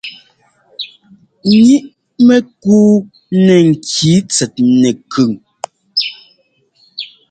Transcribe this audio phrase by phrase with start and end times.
[1.51, 1.71] Ŋíʼ
[2.27, 2.93] mɛkuu
[3.45, 5.31] nɛ ŋki tsɛt nɛkʉn.